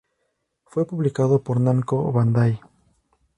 Fue 0.65 0.87
publicado 0.87 1.43
por 1.43 1.59
Namco 1.61 2.11
Bandai. 2.11 2.59